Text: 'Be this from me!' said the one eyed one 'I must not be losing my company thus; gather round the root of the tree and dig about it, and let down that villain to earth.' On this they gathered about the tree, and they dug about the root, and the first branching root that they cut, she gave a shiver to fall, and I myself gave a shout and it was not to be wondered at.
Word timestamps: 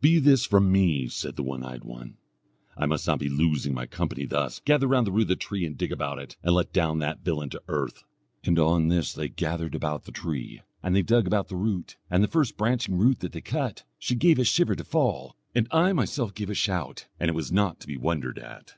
'Be 0.00 0.20
this 0.20 0.46
from 0.46 0.70
me!' 0.70 1.08
said 1.08 1.34
the 1.34 1.42
one 1.42 1.64
eyed 1.64 1.82
one 1.82 2.16
'I 2.76 2.86
must 2.86 3.04
not 3.08 3.18
be 3.18 3.28
losing 3.28 3.74
my 3.74 3.84
company 3.84 4.26
thus; 4.26 4.60
gather 4.64 4.86
round 4.86 5.08
the 5.08 5.10
root 5.10 5.22
of 5.22 5.28
the 5.30 5.34
tree 5.34 5.66
and 5.66 5.76
dig 5.76 5.90
about 5.90 6.20
it, 6.20 6.36
and 6.40 6.54
let 6.54 6.72
down 6.72 7.00
that 7.00 7.24
villain 7.24 7.50
to 7.50 7.60
earth.' 7.66 8.04
On 8.46 8.86
this 8.86 9.12
they 9.12 9.28
gathered 9.28 9.74
about 9.74 10.04
the 10.04 10.12
tree, 10.12 10.60
and 10.84 10.94
they 10.94 11.02
dug 11.02 11.26
about 11.26 11.48
the 11.48 11.56
root, 11.56 11.96
and 12.08 12.22
the 12.22 12.28
first 12.28 12.56
branching 12.56 12.94
root 12.96 13.18
that 13.18 13.32
they 13.32 13.40
cut, 13.40 13.82
she 13.98 14.14
gave 14.14 14.38
a 14.38 14.44
shiver 14.44 14.76
to 14.76 14.84
fall, 14.84 15.34
and 15.52 15.66
I 15.72 15.92
myself 15.92 16.32
gave 16.32 16.50
a 16.50 16.54
shout 16.54 17.06
and 17.18 17.28
it 17.28 17.34
was 17.34 17.50
not 17.50 17.80
to 17.80 17.88
be 17.88 17.96
wondered 17.96 18.38
at. 18.38 18.74